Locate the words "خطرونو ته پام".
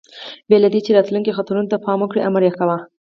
1.37-1.99